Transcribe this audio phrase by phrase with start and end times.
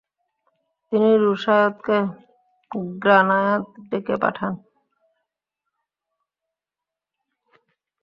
[0.91, 1.97] তিনি রুশায়দকে
[3.01, 4.53] গ্রানাদায় ডেকে পাঠান।